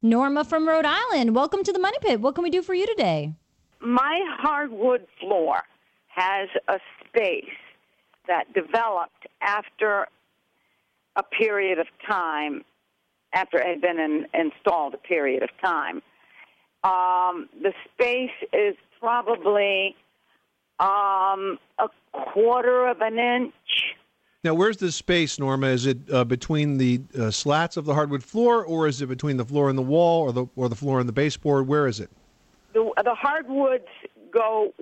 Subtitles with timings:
[0.00, 2.20] Norma from Rhode Island, welcome to the Money Pit.
[2.20, 3.32] What can we do for you today?
[3.80, 5.62] My hardwood floor
[6.06, 6.78] has a
[7.08, 7.44] space
[8.28, 10.06] that developed after
[11.16, 12.64] a period of time,
[13.32, 15.96] after it had been in, installed a period of time.
[16.84, 19.96] Um, the space is probably
[20.78, 23.52] um, a quarter of an inch.
[24.44, 25.66] Now, where's the space, Norma?
[25.66, 29.36] Is it uh, between the uh, slats of the hardwood floor, or is it between
[29.36, 31.66] the floor and the wall, or the or the floor and the baseboard?
[31.66, 32.08] Where is it?
[32.72, 33.88] The, the hardwoods
[34.32, 34.72] go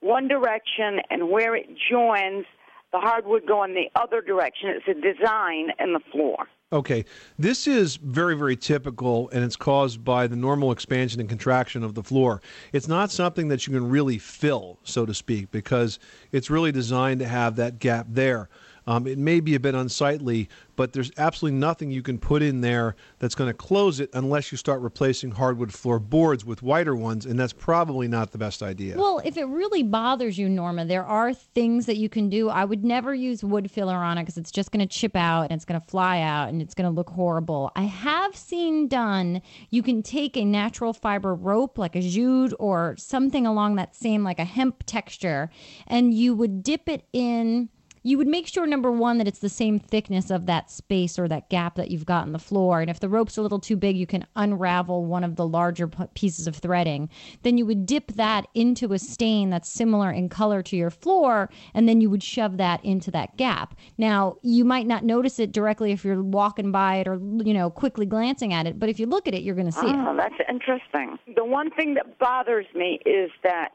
[0.00, 2.46] one direction, and where it joins,
[2.90, 4.70] the hardwood go in the other direction.
[4.70, 6.46] It's a design in the floor.
[6.72, 7.04] Okay,
[7.38, 11.94] this is very, very typical, and it's caused by the normal expansion and contraction of
[11.94, 12.40] the floor.
[12.72, 15.98] It's not something that you can really fill, so to speak, because
[16.32, 18.48] it's really designed to have that gap there.
[18.88, 22.62] Um, it may be a bit unsightly, but there's absolutely nothing you can put in
[22.62, 26.96] there that's going to close it unless you start replacing hardwood floor boards with whiter
[26.96, 28.96] ones, and that's probably not the best idea.
[28.96, 32.48] Well, if it really bothers you, Norma, there are things that you can do.
[32.48, 35.42] I would never use wood filler on it because it's just going to chip out
[35.42, 37.70] and it's going to fly out and it's going to look horrible.
[37.76, 42.94] I have seen done, you can take a natural fiber rope like a jute or
[42.96, 45.50] something along that same, like a hemp texture,
[45.86, 47.68] and you would dip it in
[48.08, 51.28] you would make sure number one that it's the same thickness of that space or
[51.28, 52.80] that gap that you've got in the floor.
[52.80, 55.88] And if the rope's a little too big you can unravel one of the larger
[56.14, 57.10] pieces of threading.
[57.42, 61.50] Then you would dip that into a stain that's similar in color to your floor
[61.74, 63.74] and then you would shove that into that gap.
[63.98, 67.68] Now you might not notice it directly if you're walking by it or you know
[67.68, 70.12] quickly glancing at it but if you look at it you're going to see oh,
[70.12, 71.18] it that's interesting.
[71.36, 73.70] The one thing that bothers me is that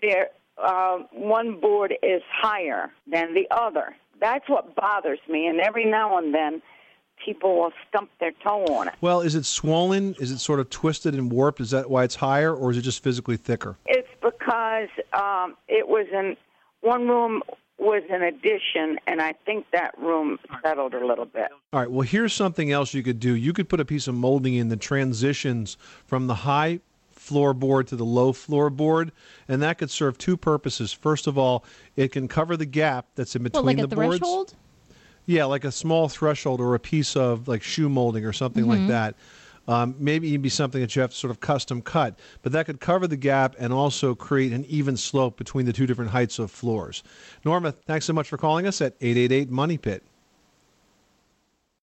[0.00, 0.28] there
[0.62, 3.96] uh, one board is higher than the other.
[4.20, 5.46] That's what bothers me.
[5.46, 6.62] And every now and then,
[7.24, 8.94] people will stump their toe on it.
[9.00, 10.14] Well, is it swollen?
[10.18, 11.60] Is it sort of twisted and warped?
[11.60, 13.76] Is that why it's higher, or is it just physically thicker?
[13.86, 16.36] It's because um, it was in
[16.80, 17.42] one room
[17.78, 21.48] was an addition, and I think that room settled a little bit.
[21.72, 21.90] All right.
[21.90, 23.34] Well, here's something else you could do.
[23.34, 25.76] You could put a piece of molding in that transitions
[26.06, 26.80] from the high
[27.28, 29.10] floorboard to the low floorboard,
[29.48, 30.92] and that could serve two purposes.
[30.92, 31.64] First of all,
[31.96, 34.18] it can cover the gap that's in between like the a boards.
[34.18, 34.54] threshold?
[35.26, 38.80] Yeah, like a small threshold or a piece of like shoe molding or something Mm-hmm.
[38.82, 39.14] like that.
[39.66, 42.66] Um, maybe even be something that you have to sort of custom cut, but that
[42.66, 46.38] could cover the gap and also create an even slope between the two different heights
[46.38, 47.02] of floors.
[47.46, 50.02] Norma, thanks so much for calling us at 888 Money Pit.